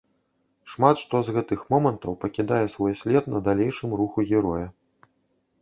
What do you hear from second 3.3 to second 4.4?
на далейшым руху